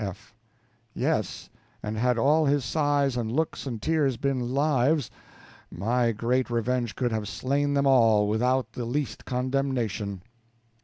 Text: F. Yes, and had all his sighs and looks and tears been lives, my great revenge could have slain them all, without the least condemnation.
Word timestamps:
F. 0.03 0.33
Yes, 0.95 1.51
and 1.83 1.95
had 1.95 2.17
all 2.17 2.47
his 2.47 2.65
sighs 2.65 3.15
and 3.15 3.31
looks 3.31 3.67
and 3.67 3.79
tears 3.79 4.17
been 4.17 4.51
lives, 4.55 5.11
my 5.69 6.11
great 6.11 6.49
revenge 6.49 6.95
could 6.95 7.11
have 7.11 7.27
slain 7.27 7.75
them 7.75 7.85
all, 7.85 8.27
without 8.27 8.71
the 8.73 8.85
least 8.85 9.25
condemnation. 9.25 10.23